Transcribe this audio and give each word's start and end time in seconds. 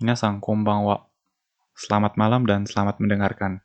Minasang 0.00 0.40
konbanwa. 0.40 1.12
Selamat 1.76 2.16
malam 2.16 2.48
dan 2.48 2.64
selamat 2.64 3.04
mendengarkan. 3.04 3.60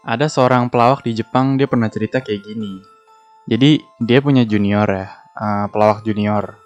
Ada 0.00 0.32
seorang 0.32 0.72
pelawak 0.72 1.04
di 1.04 1.12
Jepang, 1.12 1.60
dia 1.60 1.68
pernah 1.68 1.92
cerita 1.92 2.24
kayak 2.24 2.40
gini. 2.40 2.80
Jadi, 3.44 3.84
dia 4.00 4.24
punya 4.24 4.48
junior 4.48 4.88
ya, 4.88 5.12
uh, 5.36 5.68
pelawak 5.68 6.08
junior. 6.08 6.56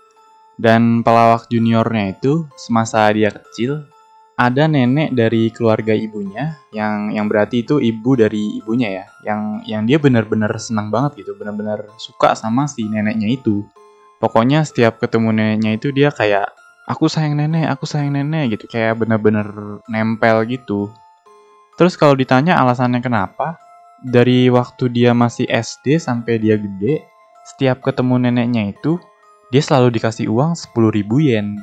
Dan 0.55 1.03
pelawak 1.03 1.51
juniornya 1.51 2.15
itu, 2.15 2.47
semasa 2.55 3.11
dia 3.11 3.35
kecil, 3.35 3.91
ada 4.39 4.71
nenek 4.71 5.19
dari 5.19 5.51
keluarga 5.51 5.99
ibunya, 5.99 6.63
yang 6.71 7.11
yang 7.11 7.27
berarti 7.27 7.67
itu 7.67 7.83
ibu 7.83 8.15
dari 8.15 8.55
ibunya 8.55 9.03
ya, 9.03 9.07
yang 9.27 9.67
yang 9.67 9.83
dia 9.83 9.99
benar-benar 9.99 10.55
senang 10.63 10.95
banget 10.95 11.27
gitu, 11.27 11.35
benar-benar 11.35 11.91
suka 11.99 12.39
sama 12.39 12.71
si 12.71 12.87
neneknya 12.87 13.35
itu. 13.35 13.67
Pokoknya 14.23 14.63
setiap 14.63 15.03
ketemu 15.03 15.35
neneknya 15.35 15.75
itu 15.75 15.91
dia 15.91 16.15
kayak 16.15 16.55
aku 16.89 17.05
sayang 17.07 17.37
nenek, 17.37 17.69
aku 17.69 17.85
sayang 17.85 18.17
nenek 18.17 18.57
gitu, 18.57 18.65
kayak 18.65 18.97
bener-bener 19.05 19.47
nempel 19.87 20.49
gitu. 20.49 20.89
Terus 21.77 21.95
kalau 21.95 22.17
ditanya 22.17 22.57
alasannya 22.57 23.05
kenapa, 23.05 23.61
dari 24.01 24.49
waktu 24.49 24.89
dia 24.89 25.13
masih 25.13 25.45
SD 25.47 26.01
sampai 26.01 26.41
dia 26.41 26.57
gede, 26.57 27.05
setiap 27.45 27.85
ketemu 27.85 28.27
neneknya 28.27 28.73
itu, 28.73 28.97
dia 29.53 29.61
selalu 29.61 30.01
dikasih 30.01 30.27
uang 30.33 30.57
10 30.57 30.89
ribu 30.89 31.21
yen. 31.21 31.61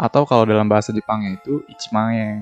Atau 0.00 0.24
kalau 0.24 0.48
dalam 0.48 0.70
bahasa 0.70 0.94
Jepangnya 0.96 1.36
itu, 1.36 1.60
ichimae. 1.68 2.40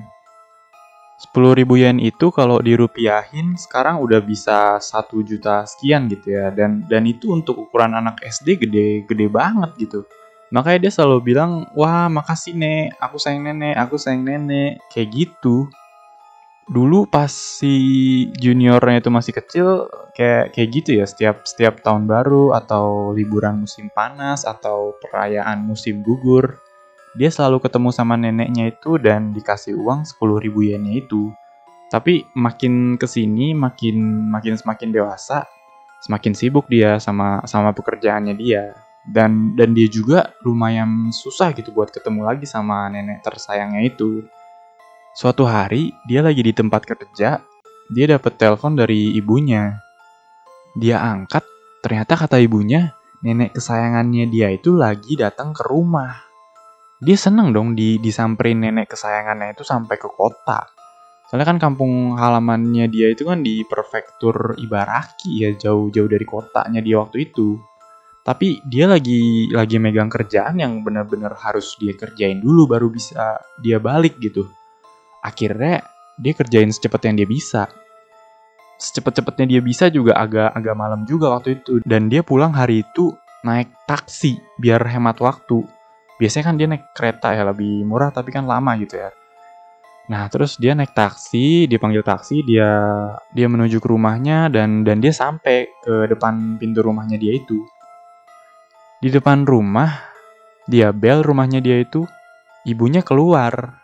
10 1.19 1.51
ribu 1.51 1.75
yen 1.75 1.99
itu 1.99 2.31
kalau 2.31 2.63
dirupiahin 2.63 3.59
sekarang 3.59 3.99
udah 3.99 4.23
bisa 4.23 4.79
1 4.79 5.19
juta 5.27 5.67
sekian 5.67 6.07
gitu 6.07 6.31
ya. 6.31 6.47
Dan 6.55 6.87
dan 6.87 7.03
itu 7.03 7.35
untuk 7.35 7.59
ukuran 7.59 7.91
anak 7.91 8.23
SD 8.23 8.63
gede 8.63 9.03
gede 9.03 9.27
banget 9.27 9.75
gitu. 9.75 10.07
Makanya 10.49 10.89
dia 10.89 10.91
selalu 10.93 11.33
bilang, 11.33 11.69
wah 11.77 12.09
makasih 12.09 12.57
nek, 12.57 12.97
aku 12.97 13.21
sayang 13.21 13.45
nenek, 13.45 13.77
aku 13.77 14.01
sayang 14.01 14.25
nenek. 14.25 14.81
Kayak 14.89 15.09
gitu. 15.13 15.69
Dulu 16.69 17.05
pas 17.09 17.29
si 17.29 17.73
juniornya 18.37 19.01
itu 19.01 19.09
masih 19.09 19.33
kecil, 19.33 19.89
kayak 20.13 20.53
kayak 20.53 20.69
gitu 20.69 20.89
ya, 21.01 21.05
setiap 21.05 21.41
setiap 21.45 21.81
tahun 21.81 22.05
baru 22.05 22.53
atau 22.53 23.09
liburan 23.13 23.65
musim 23.65 23.89
panas 23.89 24.45
atau 24.45 24.93
perayaan 25.01 25.65
musim 25.65 26.05
gugur, 26.05 26.61
dia 27.17 27.33
selalu 27.33 27.65
ketemu 27.65 27.89
sama 27.89 28.21
neneknya 28.21 28.69
itu 28.69 29.01
dan 29.01 29.33
dikasih 29.33 29.73
uang 29.81 30.05
10 30.05 30.45
ribu 30.45 30.61
yennya 30.61 31.01
itu. 31.01 31.33
Tapi 31.89 32.29
makin 32.37 33.01
ke 33.01 33.09
sini, 33.09 33.57
makin 33.57 34.29
makin 34.29 34.53
semakin 34.53 34.93
dewasa, 34.93 35.49
semakin 36.05 36.37
sibuk 36.37 36.69
dia 36.69 37.01
sama 37.01 37.41
sama 37.49 37.73
pekerjaannya 37.73 38.37
dia 38.37 38.88
dan 39.09 39.57
dan 39.57 39.73
dia 39.73 39.89
juga 39.89 40.37
lumayan 40.45 41.09
susah 41.09 41.51
gitu 41.57 41.73
buat 41.73 41.89
ketemu 41.89 42.21
lagi 42.29 42.45
sama 42.45 42.87
nenek 42.93 43.25
tersayangnya 43.25 43.81
itu. 43.89 44.21
Suatu 45.17 45.49
hari 45.49 45.89
dia 46.05 46.21
lagi 46.21 46.45
di 46.45 46.53
tempat 46.53 46.85
kerja, 46.85 47.41
dia 47.89 48.05
dapet 48.05 48.37
telepon 48.37 48.77
dari 48.77 49.17
ibunya. 49.17 49.81
Dia 50.77 51.01
angkat, 51.01 51.41
ternyata 51.81 52.13
kata 52.13 52.37
ibunya, 52.37 52.93
nenek 53.25 53.57
kesayangannya 53.57 54.29
dia 54.29 54.53
itu 54.53 54.77
lagi 54.77 55.17
datang 55.17 55.51
ke 55.51 55.65
rumah. 55.65 56.13
Dia 57.01 57.17
seneng 57.17 57.49
dong 57.49 57.73
di 57.73 57.97
disamperin 57.97 58.61
nenek 58.61 58.93
kesayangannya 58.93 59.57
itu 59.57 59.65
sampai 59.65 59.97
ke 59.97 60.07
kota. 60.13 60.69
Soalnya 61.29 61.45
kan 61.55 61.59
kampung 61.61 62.17
halamannya 62.17 62.89
dia 62.89 63.13
itu 63.13 63.25
kan 63.25 63.45
di 63.45 63.61
prefektur 63.65 64.57
Ibaraki 64.57 65.45
ya 65.45 65.53
jauh-jauh 65.53 66.09
dari 66.09 66.25
kotanya 66.25 66.81
dia 66.81 66.97
waktu 66.97 67.29
itu 67.29 67.68
tapi 68.29 68.61
dia 68.61 68.85
lagi 68.85 69.49
lagi 69.49 69.81
megang 69.81 70.05
kerjaan 70.05 70.61
yang 70.61 70.85
benar-benar 70.85 71.33
harus 71.33 71.73
dia 71.81 71.97
kerjain 71.97 72.37
dulu 72.37 72.69
baru 72.69 72.85
bisa 72.85 73.41
dia 73.57 73.81
balik 73.81 74.21
gitu. 74.21 74.45
Akhirnya 75.25 75.81
dia 76.13 76.37
kerjain 76.37 76.69
secepat 76.69 77.09
yang 77.09 77.17
dia 77.17 77.25
bisa. 77.25 77.65
Secepat-cepatnya 78.77 79.57
dia 79.57 79.61
bisa 79.65 79.89
juga 79.89 80.13
agak 80.13 80.53
agak 80.53 80.75
malam 80.77 81.09
juga 81.09 81.33
waktu 81.33 81.57
itu 81.57 81.81
dan 81.81 82.05
dia 82.05 82.21
pulang 82.21 82.53
hari 82.53 82.85
itu 82.85 83.17
naik 83.41 83.73
taksi 83.89 84.37
biar 84.61 84.85
hemat 84.85 85.17
waktu. 85.25 85.65
Biasanya 86.21 86.53
kan 86.53 86.55
dia 86.61 86.67
naik 86.69 86.85
kereta 86.93 87.33
ya 87.33 87.49
lebih 87.49 87.81
murah 87.81 88.13
tapi 88.13 88.29
kan 88.29 88.45
lama 88.45 88.77
gitu 88.77 88.93
ya. 88.93 89.09
Nah, 90.13 90.29
terus 90.29 90.53
dia 90.61 90.77
naik 90.77 90.93
taksi, 90.93 91.65
dia 91.65 91.81
panggil 91.81 92.05
taksi, 92.05 92.45
dia 92.45 92.69
dia 93.33 93.49
menuju 93.49 93.81
ke 93.81 93.89
rumahnya 93.89 94.53
dan 94.53 94.85
dan 94.85 95.01
dia 95.01 95.13
sampai 95.13 95.65
ke 95.81 96.05
depan 96.05 96.61
pintu 96.61 96.85
rumahnya 96.85 97.17
dia 97.17 97.33
itu. 97.33 97.65
Di 98.99 99.07
depan 99.07 99.47
rumah, 99.47 100.11
dia 100.67 100.91
bel 100.91 101.23
rumahnya 101.23 101.63
dia 101.63 101.79
itu, 101.79 102.03
ibunya 102.67 102.99
keluar. 102.99 103.79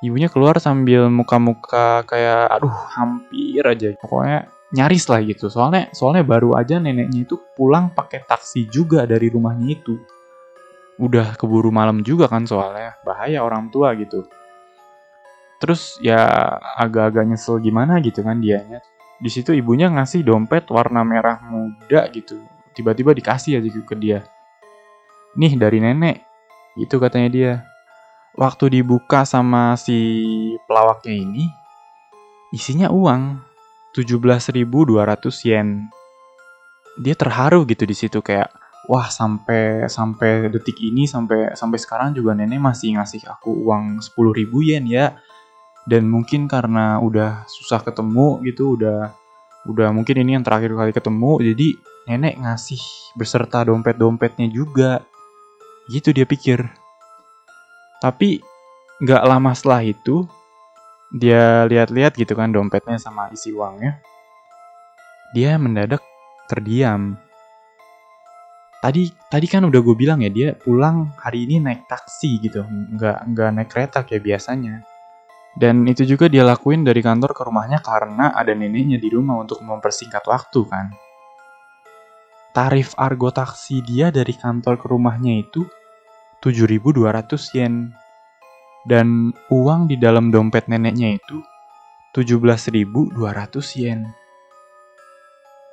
Ibunya 0.00 0.32
keluar 0.32 0.56
sambil 0.56 1.12
muka-muka 1.12 2.08
kayak, 2.08 2.48
aduh 2.48 2.72
hampir 2.96 3.60
aja. 3.60 3.92
Pokoknya 4.00 4.48
nyaris 4.72 5.04
lah 5.12 5.20
gitu. 5.20 5.52
Soalnya 5.52 5.92
soalnya 5.92 6.24
baru 6.24 6.56
aja 6.56 6.80
neneknya 6.80 7.28
itu 7.28 7.36
pulang 7.52 7.92
pakai 7.92 8.24
taksi 8.24 8.64
juga 8.72 9.04
dari 9.04 9.28
rumahnya 9.28 9.76
itu. 9.76 10.00
Udah 10.96 11.36
keburu 11.36 11.68
malam 11.68 12.00
juga 12.00 12.24
kan 12.24 12.48
soalnya, 12.48 12.96
bahaya 13.04 13.44
orang 13.44 13.68
tua 13.68 13.92
gitu. 13.92 14.24
Terus 15.60 16.00
ya 16.00 16.24
agak-agak 16.80 17.28
nyesel 17.28 17.60
gimana 17.60 18.00
gitu 18.00 18.24
kan 18.24 18.40
dianya. 18.40 18.80
Di 19.20 19.28
situ 19.28 19.52
ibunya 19.52 19.92
ngasih 19.92 20.24
dompet 20.24 20.64
warna 20.72 21.04
merah 21.04 21.44
muda 21.44 22.08
gitu 22.08 22.40
tiba-tiba 22.80 23.12
dikasih 23.12 23.60
aja 23.60 23.68
ke 23.68 23.94
dia. 24.00 24.24
Nih 25.36 25.54
dari 25.54 25.78
nenek, 25.84 26.24
itu 26.80 26.96
katanya 26.96 27.28
dia. 27.28 27.52
Waktu 28.34 28.80
dibuka 28.80 29.28
sama 29.28 29.76
si 29.76 30.00
pelawaknya 30.64 31.12
ini, 31.12 31.44
isinya 32.56 32.88
uang 32.88 33.42
17.200 33.92 34.64
yen. 35.44 35.90
Dia 36.96 37.14
terharu 37.14 37.68
gitu 37.68 37.84
di 37.84 37.94
situ 37.94 38.18
kayak 38.24 38.50
wah 38.88 39.06
sampai 39.06 39.86
sampai 39.86 40.50
detik 40.50 40.80
ini 40.82 41.06
sampai 41.06 41.54
sampai 41.54 41.78
sekarang 41.78 42.10
juga 42.16 42.34
nenek 42.34 42.58
masih 42.58 42.98
ngasih 42.98 43.22
aku 43.28 43.50
uang 43.66 44.00
10.000 44.02 44.66
yen 44.66 44.84
ya. 44.88 45.18
Dan 45.84 46.06
mungkin 46.06 46.46
karena 46.46 47.02
udah 47.02 47.44
susah 47.50 47.82
ketemu 47.82 48.40
gitu, 48.46 48.78
udah 48.78 49.10
udah 49.66 49.88
mungkin 49.92 50.16
ini 50.22 50.38
yang 50.38 50.44
terakhir 50.46 50.72
kali 50.72 50.92
ketemu, 50.94 51.32
jadi 51.52 51.68
nenek 52.08 52.40
ngasih 52.40 52.80
beserta 53.18 53.66
dompet-dompetnya 53.66 54.48
juga. 54.48 55.04
Gitu 55.90 56.14
dia 56.14 56.24
pikir. 56.24 56.62
Tapi 58.00 58.40
nggak 59.02 59.22
lama 59.26 59.52
setelah 59.52 59.82
itu, 59.84 60.24
dia 61.12 61.66
lihat-lihat 61.66 62.16
gitu 62.16 62.32
kan 62.38 62.54
dompetnya 62.54 62.96
sama 62.96 63.28
isi 63.34 63.52
uangnya. 63.52 64.00
Dia 65.34 65.58
mendadak 65.60 66.00
terdiam. 66.48 67.18
Tadi 68.80 69.12
tadi 69.28 69.44
kan 69.44 69.68
udah 69.68 69.80
gue 69.84 69.92
bilang 69.92 70.24
ya 70.24 70.32
dia 70.32 70.56
pulang 70.56 71.12
hari 71.20 71.44
ini 71.44 71.60
naik 71.60 71.84
taksi 71.84 72.40
gitu, 72.40 72.64
nggak 72.64 73.28
nggak 73.36 73.48
naik 73.52 73.68
kereta 73.68 74.08
kayak 74.08 74.24
biasanya. 74.24 74.80
Dan 75.52 75.84
itu 75.84 76.06
juga 76.06 76.30
dia 76.30 76.46
lakuin 76.46 76.86
dari 76.86 77.02
kantor 77.02 77.34
ke 77.36 77.42
rumahnya 77.44 77.82
karena 77.84 78.32
ada 78.32 78.54
neneknya 78.54 78.96
di 78.96 79.10
rumah 79.10 79.42
untuk 79.42 79.60
mempersingkat 79.60 80.22
waktu 80.24 80.62
kan 80.64 80.94
tarif 82.50 82.94
argo 82.98 83.30
taksi 83.30 83.82
dia 83.86 84.10
dari 84.10 84.34
kantor 84.34 84.78
ke 84.78 84.86
rumahnya 84.90 85.42
itu 85.42 85.66
7.200 86.42 87.56
yen. 87.56 87.92
Dan 88.80 89.30
uang 89.52 89.92
di 89.92 90.00
dalam 90.00 90.32
dompet 90.32 90.64
neneknya 90.66 91.20
itu 91.20 91.44
17.200 92.16 93.12
yen. 93.76 94.08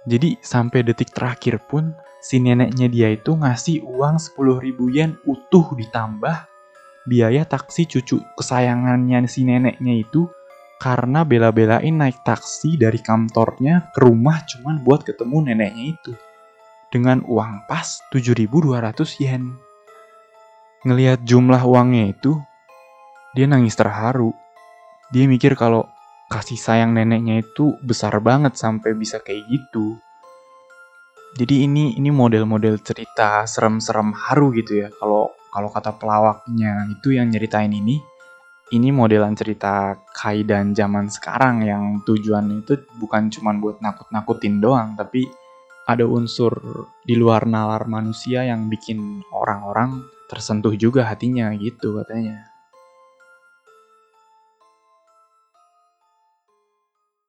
Jadi 0.07 0.39
sampai 0.39 0.83
detik 0.83 1.11
terakhir 1.11 1.59
pun 1.67 1.95
si 2.23 2.39
neneknya 2.39 2.87
dia 2.91 3.07
itu 3.11 3.35
ngasih 3.35 3.83
uang 3.83 4.19
10.000 4.19 4.95
yen 4.95 5.15
utuh 5.23 5.75
ditambah 5.75 6.47
biaya 7.07 7.47
taksi 7.47 7.87
cucu 7.87 8.19
kesayangannya 8.35 9.23
si 9.31 9.47
neneknya 9.47 10.03
itu 10.03 10.27
karena 10.77 11.23
bela-belain 11.23 11.95
naik 11.95 12.21
taksi 12.27 12.75
dari 12.75 12.99
kantornya 12.99 13.89
ke 13.95 14.03
rumah 14.03 14.43
cuman 14.43 14.83
buat 14.83 15.07
ketemu 15.07 15.47
neneknya 15.47 15.85
itu 15.95 16.11
dengan 16.93 17.23
uang 17.27 17.67
pas 17.67 17.99
7.200 18.13 19.23
yen. 19.23 19.57
Ngelihat 20.87 21.25
jumlah 21.27 21.59
uangnya 21.67 22.15
itu, 22.15 22.39
dia 23.35 23.45
nangis 23.49 23.75
terharu. 23.75 24.31
Dia 25.11 25.27
mikir 25.27 25.55
kalau 25.59 25.87
kasih 26.27 26.59
sayang 26.59 26.91
neneknya 26.91 27.39
itu 27.43 27.75
besar 27.79 28.19
banget 28.19 28.59
sampai 28.59 28.95
bisa 28.95 29.19
kayak 29.23 29.47
gitu. 29.47 29.99
Jadi 31.37 31.69
ini 31.69 31.93
ini 31.95 32.09
model-model 32.09 32.81
cerita 32.81 33.45
serem-serem 33.45 34.15
haru 34.15 34.51
gitu 34.55 34.83
ya. 34.83 34.89
Kalau 34.95 35.31
kalau 35.51 35.69
kata 35.71 35.95
pelawaknya 35.95 36.87
itu 36.91 37.15
yang 37.15 37.29
nyeritain 37.31 37.71
ini, 37.71 38.01
ini 38.75 38.89
modelan 38.91 39.37
cerita 39.37 39.95
kaidan 40.11 40.75
zaman 40.75 41.07
sekarang 41.07 41.63
yang 41.63 42.03
tujuannya 42.03 42.67
itu 42.67 42.73
bukan 42.99 43.31
cuma 43.31 43.55
buat 43.55 43.79
nakut-nakutin 43.79 44.59
doang, 44.59 44.99
tapi 44.99 45.23
ada 45.87 46.03
unsur 46.03 46.51
di 47.07 47.15
luar 47.15 47.47
nalar 47.47 47.87
manusia 47.87 48.43
yang 48.43 48.67
bikin 48.67 49.23
orang-orang 49.31 50.03
tersentuh 50.27 50.75
juga 50.75 51.07
hatinya 51.07 51.55
gitu 51.55 51.95
katanya. 52.03 52.56